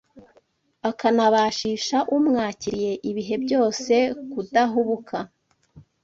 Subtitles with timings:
[0.89, 3.93] akanabashisha umwakiriye ibihe byose
[4.31, 5.17] kudahubuka